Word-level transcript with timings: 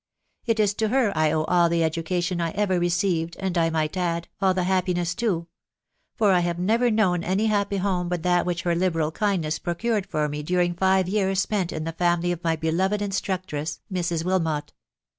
It 0.47 0.59
is 0.59 0.73
to 0.77 0.87
her 0.87 1.15
I 1.15 1.31
owe 1.31 1.43
all 1.43 1.69
the 1.69 1.81
educa* 1.81 2.23
tion 2.23 2.41
I 2.41 2.49
ever 2.53 2.79
received, 2.79 3.37
and, 3.39 3.55
I 3.55 3.69
might 3.69 3.95
add, 3.95 4.27
all 4.41 4.55
the 4.55 4.63
happiness 4.63 5.13
too, 5.13 5.41
s.... 5.41 5.45
for 6.17 6.31
I 6.33 6.39
have 6.39 6.57
never 6.57 6.89
known 6.89 7.23
any 7.23 7.45
happy 7.45 7.77
home 7.77 8.09
but 8.09 8.23
that 8.23 8.43
which 8.47 8.63
her 8.63 8.73
liberal 8.73 9.11
kindness 9.11 9.59
procured 9.59 10.07
for 10.07 10.27
me 10.27 10.41
during 10.41 10.73
five 10.73 11.07
years 11.07 11.39
spent 11.41 11.71
in 11.71 11.83
the 11.83 11.91
family 11.91 12.31
of 12.31 12.43
my 12.43 12.55
beloved 12.55 12.99
instructress 12.99 13.79
Mrs.Wilmot. 13.93 14.73